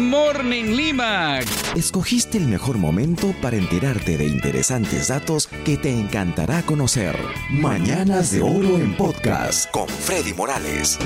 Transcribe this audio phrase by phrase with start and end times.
[0.00, 1.40] Morning Lima.
[1.76, 7.14] Escogiste el mejor momento para enterarte de interesantes datos que te encantará conocer.
[7.50, 10.98] Mañanas de Oro en podcast con Freddy Morales.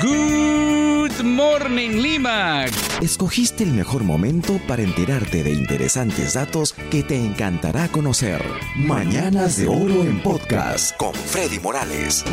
[0.00, 2.66] Good Morning Lima.
[3.02, 8.40] Escogiste el mejor momento para enterarte de interesantes datos que te encantará conocer.
[8.76, 12.24] Mañanas de Oro en podcast con Freddy Morales.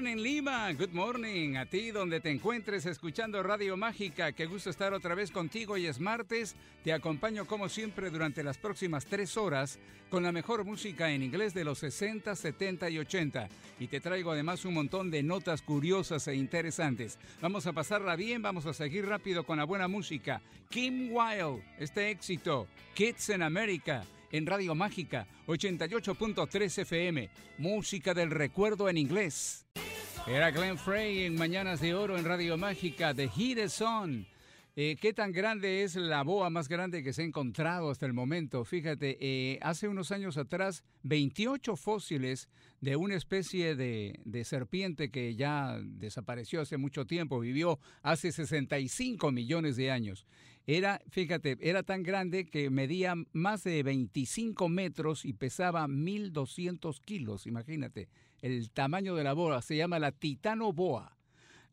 [0.00, 4.32] Morning Lima, good morning a ti donde te encuentres escuchando Radio Mágica.
[4.32, 6.56] Qué gusto estar otra vez contigo y es martes.
[6.82, 9.78] Te acompaño como siempre durante las próximas tres horas
[10.08, 13.50] con la mejor música en inglés de los 60, 70 y 80.
[13.78, 17.18] Y te traigo además un montón de notas curiosas e interesantes.
[17.42, 20.40] Vamos a pasarla bien, vamos a seguir rápido con la buena música.
[20.70, 27.28] Kim Wilde, este éxito, Kids in America en Radio Mágica 88.3 FM,
[27.58, 29.66] música del recuerdo en inglés.
[30.26, 34.26] Era Glenn Frey en Mañanas de Oro en Radio Mágica, The Heat is On.
[34.76, 38.12] Eh, ¿Qué tan grande es la boa más grande que se ha encontrado hasta el
[38.12, 38.64] momento?
[38.64, 42.48] Fíjate, eh, hace unos años atrás, 28 fósiles
[42.80, 49.32] de una especie de, de, serpiente que ya desapareció hace mucho tiempo, vivió hace 65
[49.32, 50.26] millones de años.
[50.66, 57.46] Era, fíjate, era tan grande que medía más de 25 metros y pesaba 1.200 kilos,
[57.46, 58.08] imagínate.
[58.42, 61.14] El tamaño de la boa se llama la Titano Boa.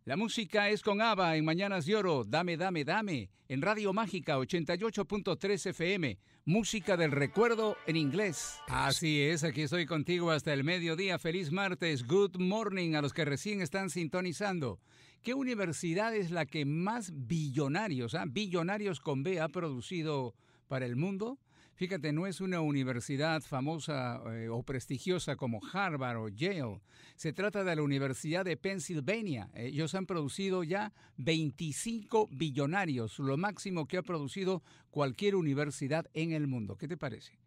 [0.04, 4.38] La música es con ABBA en Mañanas de Oro, Dame, Dame, Dame, en Radio Mágica
[4.38, 8.60] 88.3 FM, música del recuerdo en inglés.
[8.68, 11.20] Así es, aquí estoy contigo hasta el mediodía.
[11.20, 14.82] Feliz martes, good morning a los que recién están sintonizando.
[15.24, 20.36] ¿Qué universidad es la que más billonarios, ah, billonarios con B ha producido
[20.68, 21.40] para el mundo?
[21.78, 26.82] Fíjate, no es una universidad famosa eh, o prestigiosa como Harvard o Yale.
[27.16, 29.52] Se trata de la Universidad de Pennsylvania.
[29.54, 36.48] Ellos han producido ya 25 billonarios, lo máximo que ha producido cualquier universidad en el
[36.48, 36.78] mundo.
[36.78, 37.38] ¿Qué te parece?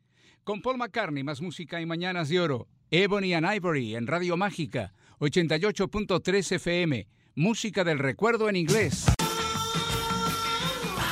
[0.44, 2.68] Con Paul McCartney, más música y Mañanas de Oro.
[2.92, 7.08] Ebony and Ivory en Radio Mágica, 88.3 FM.
[7.34, 9.06] Música del recuerdo en inglés.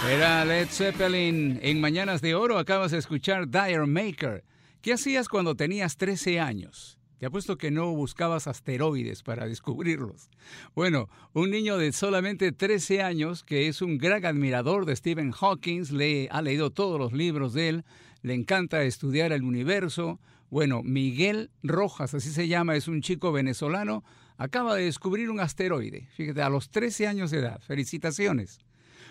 [0.09, 1.61] Era Led Zeppelin.
[1.63, 4.43] En Mañanas de Oro acabas de escuchar Dire Maker.
[4.81, 6.99] ¿Qué hacías cuando tenías 13 años?
[7.19, 10.31] Te apuesto que no buscabas asteroides para descubrirlos.
[10.75, 15.85] Bueno, un niño de solamente 13 años, que es un gran admirador de Stephen Hawking,
[15.93, 17.85] le ha leído todos los libros de él,
[18.23, 20.21] le encanta estudiar el universo.
[20.49, 24.05] Bueno, Miguel Rojas, así se llama, es un chico venezolano,
[24.39, 26.09] acaba de descubrir un asteroide.
[26.17, 27.61] Fíjate, a los 13 años de edad.
[27.61, 28.61] Felicitaciones.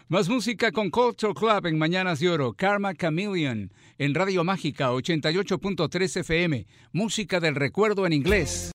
[0.09, 6.21] Más música con Culture Club en Mañanas de Oro, Karma Chameleon en Radio Mágica 88.3
[6.21, 8.71] FM, música del recuerdo en inglés.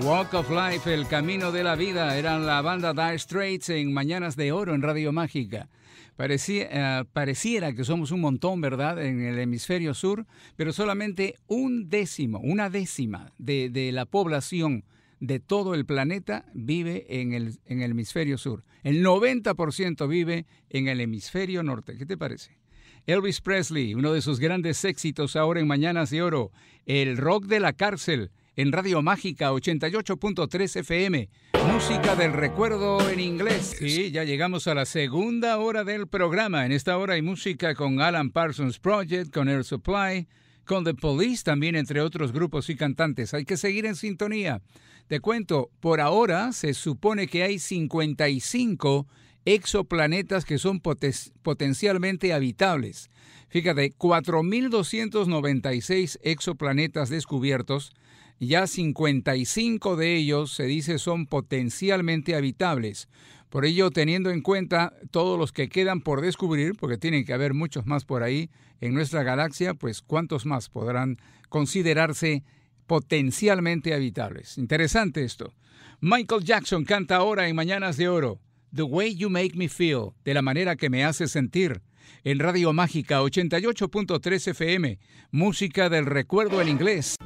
[0.00, 4.34] Walk of Life, El Camino de la Vida, eran la banda Dire Straits en Mañanas
[4.34, 5.68] de Oro en Radio Mágica.
[6.16, 10.24] Parecía, uh, pareciera que somos un montón, ¿verdad?, en el hemisferio sur,
[10.56, 14.84] pero solamente un décimo, una décima de, de la población
[15.22, 18.64] de todo el planeta vive en el, en el hemisferio sur.
[18.82, 21.96] El 90% vive en el hemisferio norte.
[21.96, 22.58] ¿Qué te parece?
[23.06, 26.50] Elvis Presley, uno de sus grandes éxitos ahora en Mañanas de Oro,
[26.86, 31.28] El Rock de la Cárcel, en Radio Mágica 88.3 FM,
[31.72, 33.76] música del recuerdo en inglés.
[33.78, 36.66] Sí, ya llegamos a la segunda hora del programa.
[36.66, 40.26] En esta hora hay música con Alan Parsons Project, con Air Supply,
[40.64, 43.34] con The Police también, entre otros grupos y cantantes.
[43.34, 44.62] Hay que seguir en sintonía.
[45.08, 49.08] Te cuento, por ahora se supone que hay 55
[49.44, 53.10] exoplanetas que son potencialmente habitables.
[53.48, 57.92] Fíjate, 4.296 exoplanetas descubiertos,
[58.38, 63.08] ya 55 de ellos se dice son potencialmente habitables.
[63.52, 67.52] Por ello, teniendo en cuenta todos los que quedan por descubrir, porque tienen que haber
[67.52, 68.48] muchos más por ahí
[68.80, 71.18] en nuestra galaxia, pues cuántos más podrán
[71.50, 72.44] considerarse
[72.86, 74.56] potencialmente habitables.
[74.56, 75.52] Interesante esto.
[76.00, 78.40] Michael Jackson canta ahora en Mañanas de Oro,
[78.74, 81.82] The Way You Make Me Feel, de la manera que me hace sentir,
[82.24, 84.98] en Radio Mágica 88.3 FM,
[85.30, 87.16] música del recuerdo en inglés.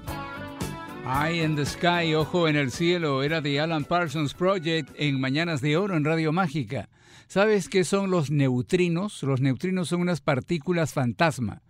[1.06, 5.60] Eye in the Sky, Ojo en el Cielo, era de Alan Parsons Project en Mañanas
[5.60, 6.88] de Oro en Radio Mágica.
[7.28, 9.22] ¿Sabes qué son los neutrinos?
[9.22, 11.62] Los neutrinos son unas partículas fantasma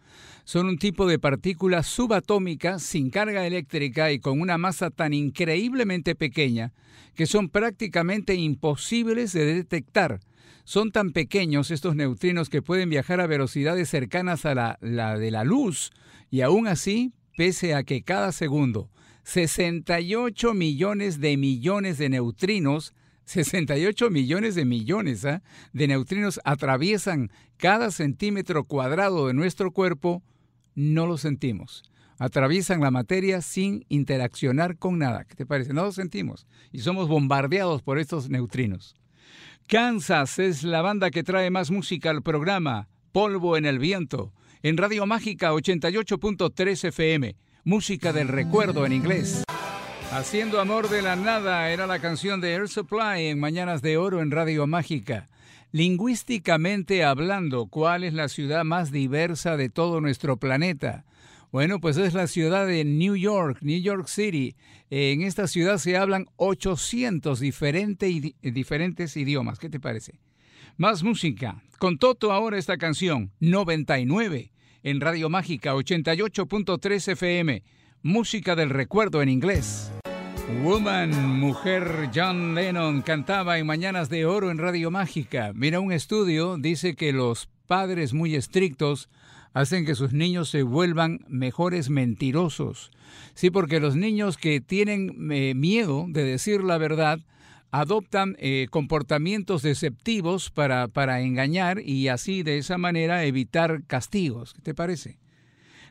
[0.47, 6.15] son un tipo de partícula subatómica sin carga eléctrica y con una masa tan increíblemente
[6.15, 6.73] pequeña
[7.17, 10.21] que son prácticamente imposibles de detectar.
[10.63, 15.33] Son tan pequeños estos neutrinos que pueden viajar a velocidades cercanas a la, la de
[15.33, 15.91] la luz
[16.31, 18.89] y aún así, pese a que cada segundo
[19.27, 22.95] 68 millones de millones de neutrinos
[23.25, 25.43] 68 millones de millones ¿ah?
[25.73, 30.23] de neutrinos atraviesan cada centímetro cuadrado de nuestro cuerpo,
[30.77, 31.91] no lo sentimos.
[32.19, 35.25] Atraviesan la materia sin interaccionar con nada.
[35.25, 35.75] ¿Qué te parece?
[35.75, 36.47] No lo sentimos.
[36.71, 38.95] Y somos bombardeados por estos neutrinos.
[39.67, 42.89] Kansas es la banda que trae más música al programa.
[43.11, 44.33] Polvo en el viento.
[44.63, 47.37] En Radio Mágica 88.3 FM.
[47.69, 49.43] Música del recuerdo en inglés.
[50.13, 54.23] Haciendo amor de la nada era la canción de Air Supply en Mañanas de Oro
[54.23, 55.27] en Radio Mágica.
[55.73, 61.07] Lingüísticamente hablando, ¿cuál es la ciudad más diversa de todo nuestro planeta?
[61.51, 64.55] Bueno, pues es la ciudad de New York, New York City.
[64.89, 69.59] En esta ciudad se hablan 800 diferentes idiomas.
[69.59, 70.21] ¿Qué te parece?
[70.77, 71.61] Más música.
[71.81, 74.53] Con Toto ahora esta canción, 99,
[74.87, 77.65] en Radio Mágica 88.3 FM.
[78.05, 79.91] Música del recuerdo en inglés.
[80.63, 85.51] Woman, mujer John Lennon, cantaba en Mañanas de Oro en Radio Mágica.
[85.57, 89.09] Mira, un estudio dice que los padres muy estrictos
[89.55, 92.93] hacen que sus niños se vuelvan mejores mentirosos.
[93.35, 97.19] Sí, porque los niños que tienen eh, miedo de decir la verdad
[97.71, 104.55] adoptan eh, comportamientos deceptivos para, para engañar y así de esa manera evitar castigos.
[104.55, 105.19] ¿Qué te parece?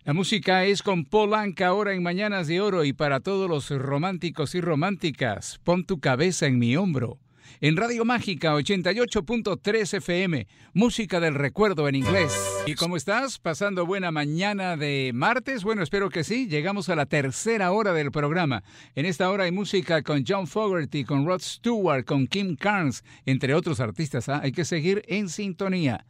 [0.06, 4.54] La música es con Polanca ahora en Mañanas de Oro y para todos los románticos
[4.54, 7.18] y románticas, pon tu cabeza en mi hombro.
[7.62, 12.33] En Radio Mágica 88.3 FM, música del recuerdo en inglés.
[12.65, 13.39] ¿Y cómo estás?
[13.39, 15.63] ¿Pasando buena mañana de martes?
[15.63, 16.47] Bueno, espero que sí.
[16.47, 18.63] Llegamos a la tercera hora del programa.
[18.95, 23.53] En esta hora hay música con John Fogerty, con Rod Stewart, con Kim Carnes, entre
[23.53, 24.30] otros artistas.
[24.30, 24.42] ¿ah?
[24.44, 26.06] Hay que seguir en sintonía.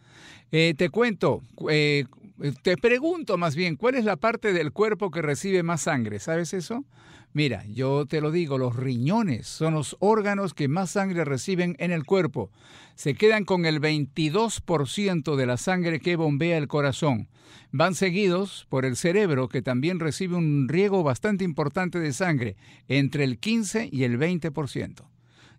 [0.52, 2.06] Eh, te cuento, eh,
[2.62, 6.20] te pregunto más bien, ¿cuál es la parte del cuerpo que recibe más sangre?
[6.20, 6.86] ¿Sabes eso?
[7.36, 11.92] Mira, yo te lo digo, los riñones son los órganos que más sangre reciben en
[11.92, 12.50] el cuerpo.
[12.96, 17.28] Se quedan con el 22% de la sangre que bombea el corazón.
[17.74, 22.56] Van seguidos por el cerebro, que también recibe un riego bastante importante de sangre,
[22.88, 25.04] entre el 15 y el 20%.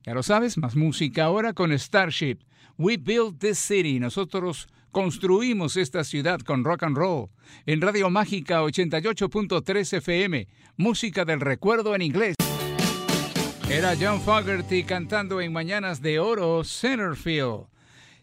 [0.02, 2.38] Ya lo sabes, más música ahora con Starship.
[2.78, 3.98] We Built This City.
[3.98, 7.30] Nosotros construimos esta ciudad con rock and roll.
[7.64, 10.46] En Radio Mágica 88.3 FM,
[10.76, 12.34] música del recuerdo en inglés.
[13.70, 17.66] Era John Fogerty cantando en Mañanas de Oro, Centerfield.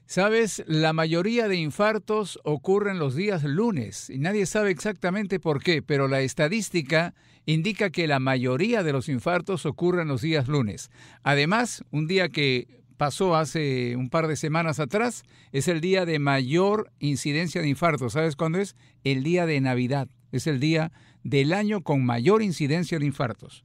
[0.05, 5.81] Sabes, la mayoría de infartos ocurren los días lunes y nadie sabe exactamente por qué,
[5.81, 7.15] pero la estadística
[7.45, 10.91] indica que la mayoría de los infartos ocurren los días lunes.
[11.23, 16.19] Además, un día que pasó hace un par de semanas atrás, es el día de
[16.19, 18.13] mayor incidencia de infartos.
[18.13, 18.75] ¿Sabes cuándo es?
[19.03, 20.07] El día de Navidad.
[20.31, 20.91] Es el día
[21.23, 23.63] del año con mayor incidencia de infartos.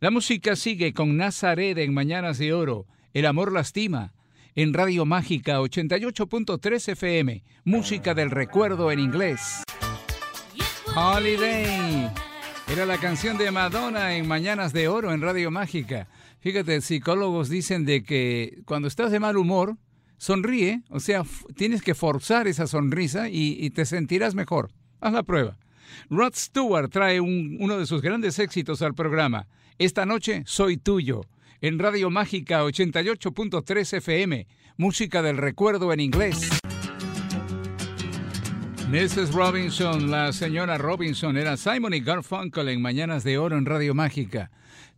[0.00, 2.86] La música sigue con Nazaret en Mañanas de Oro.
[3.14, 4.12] El amor lastima.
[4.54, 7.42] En Radio Mágica 88.3 FM.
[7.64, 9.62] Música del recuerdo en inglés.
[10.94, 12.10] Holiday.
[12.68, 16.08] Era la canción de Madonna en Mañanas de Oro en Radio Mágica.
[16.42, 19.76] Fíjate, psicólogos dicen de que cuando estás de mal humor,
[20.16, 21.22] sonríe, o sea,
[21.54, 24.72] tienes que forzar esa sonrisa y, te sentirás mejor.
[25.00, 25.56] Haz la prueba.
[26.10, 29.46] Rod Stewart trae uno de sus grandes éxitos al programa.
[29.78, 31.20] Esta noche soy tuyo.
[31.60, 34.48] En Radio Mágica 88.3 FM.
[34.76, 36.50] Música del recuerdo en inglés.
[38.90, 39.32] Mrs.
[39.32, 44.50] Robinson, la señora Robinson, era Simon y Garfunkel en Mañanas de Oro en Radio Mágica.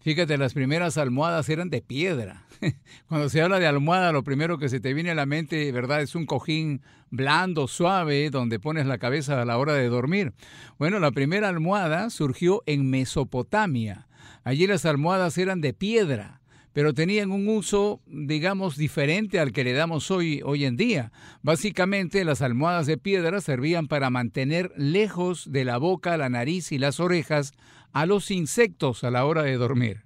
[0.05, 2.45] Fíjate, las primeras almohadas eran de piedra.
[3.09, 6.03] Cuando se habla de almohada, lo primero que se te viene a la mente, ¿verdad?
[6.03, 10.35] Es un cojín blando, suave, donde pones la cabeza a la hora de dormir.
[10.79, 14.07] Bueno, la primera almohada surgió en Mesopotamia.
[14.43, 16.43] Allí las almohadas eran de piedra
[16.75, 21.13] pero tenían un uso, digamos, diferente al que le damos hoy, hoy en día.
[21.41, 26.79] Básicamente, las almohadas de piedra servían para mantener lejos de la boca, la nariz y
[26.79, 27.53] las orejas
[27.95, 30.03] a los insectos a la hora de dormir.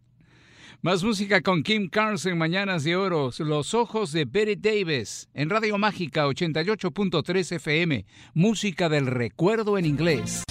[0.80, 5.50] Más música con Kim Carnes en Mañanas de Oro, Los Ojos de Betty Davis, en
[5.50, 10.44] Radio Mágica 88.3 FM, música del recuerdo en inglés.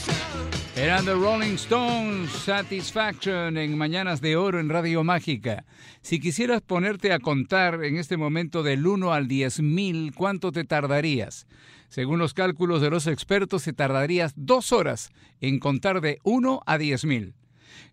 [0.77, 5.65] Eran The Rolling Stones, Satisfaction en Mañanas de Oro en Radio Mágica.
[6.01, 10.65] Si quisieras ponerte a contar en este momento del 1 al 10 mil, ¿cuánto te
[10.65, 11.48] tardarías?
[11.89, 15.10] Según los cálculos de los expertos, te tardarías dos horas
[15.41, 17.34] en contar de 1 a 10 mil.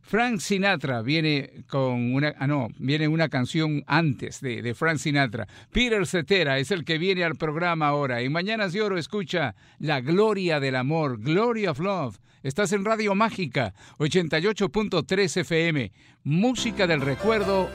[0.02, 5.46] Frank Sinatra viene con una, ah no, viene una canción antes de, Frank Sinatra.
[5.72, 8.22] Peter Cetera es el que viene al programa ahora.
[8.22, 12.18] Y Mañanas de Oro escucha La Gloria del Amor, Glory of Love.
[12.42, 15.92] Estás en Radio Mágica, 88.3 FM.
[16.24, 17.70] Música del recuerdo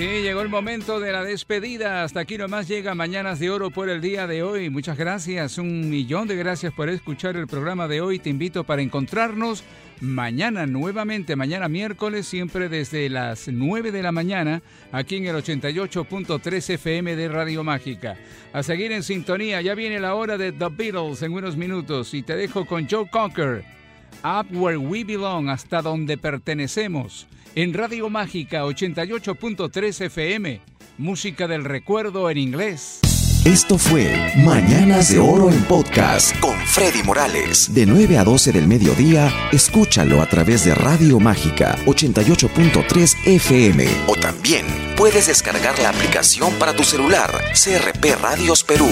[0.00, 2.04] Sí, llegó el momento de la despedida.
[2.04, 4.70] Hasta aquí nomás llega Mañanas de Oro por el día de hoy.
[4.70, 8.18] Muchas gracias, un millón de gracias por escuchar el programa de hoy.
[8.18, 9.62] Te invito para encontrarnos
[10.00, 16.70] mañana nuevamente, mañana miércoles, siempre desde las 9 de la mañana, aquí en el 88.3
[16.70, 18.16] FM de Radio Mágica.
[18.54, 22.22] A seguir en sintonía, ya viene la hora de The Beatles en unos minutos y
[22.22, 23.79] te dejo con Joe Cocker.
[24.24, 30.60] Up Where We Belong, hasta donde pertenecemos en Radio Mágica 88.3 FM,
[30.98, 33.00] música del recuerdo en inglés.
[33.44, 37.72] Esto fue Mañanas de Oro en Podcast con Freddy Morales.
[37.72, 43.86] De 9 a 12 del mediodía, escúchalo a través de Radio Mágica 88.3 FM.
[44.08, 48.90] O también puedes descargar la aplicación para tu celular CRP Radios Perú.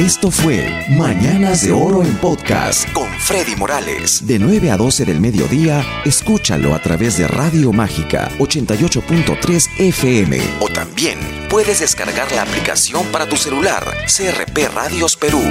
[0.00, 4.26] Esto fue Mañanas de Oro en Podcast con Freddy Morales.
[4.26, 10.40] De 9 a 12 del mediodía, escúchalo a través de Radio Mágica 88.3 FM.
[10.60, 11.18] O también
[11.50, 15.42] puedes descargar la aplicación para tu celular CRP Radios Perú.